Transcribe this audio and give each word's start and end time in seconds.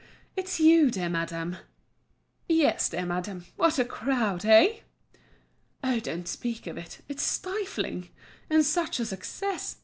it's 0.35 0.59
you, 0.59 0.89
dear 0.89 1.09
madame?" 1.09 1.57
"Yes, 2.49 2.89
dear 2.89 3.05
madame; 3.05 3.45
what 3.55 3.77
a 3.77 3.85
crowd—eh?" 3.85 4.77
"Oh! 5.83 5.99
don't 5.99 6.27
speak 6.27 6.65
of 6.65 6.75
it, 6.75 7.01
it's 7.07 7.21
stifling. 7.21 8.09
And 8.49 8.65
such 8.65 8.99
a 8.99 9.05
success! 9.05 9.77